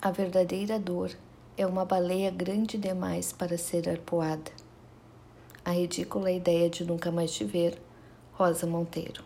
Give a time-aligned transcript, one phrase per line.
[0.00, 1.10] A verdadeira dor
[1.56, 4.52] é uma baleia grande demais para ser arpoada.
[5.64, 7.80] A ridícula ideia de nunca mais te ver,
[8.34, 9.24] Rosa Monteiro.